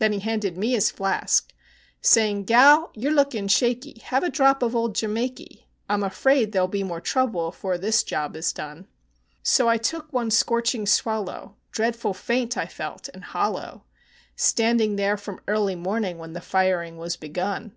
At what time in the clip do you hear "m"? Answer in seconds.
5.94-6.02